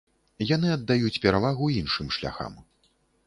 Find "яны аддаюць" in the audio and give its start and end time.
0.51-1.21